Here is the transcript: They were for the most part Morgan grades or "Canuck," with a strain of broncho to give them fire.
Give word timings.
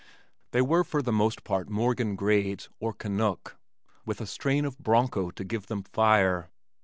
They 0.49 0.63
were 0.63 0.83
for 0.83 1.03
the 1.03 1.11
most 1.11 1.43
part 1.43 1.69
Morgan 1.69 2.15
grades 2.15 2.69
or 2.79 2.91
"Canuck," 2.91 3.57
with 4.03 4.19
a 4.19 4.25
strain 4.25 4.65
of 4.65 4.79
broncho 4.79 5.29
to 5.29 5.43
give 5.43 5.67
them 5.67 5.83
fire. 5.83 6.49